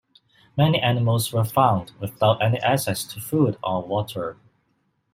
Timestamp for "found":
1.43-1.91